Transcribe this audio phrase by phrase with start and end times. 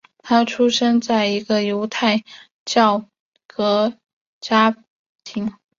[0.17, 2.23] 他出生在一个犹太
[2.65, 3.07] 教改
[3.45, 3.97] 革派
[4.39, 4.75] 家
[5.23, 5.53] 庭。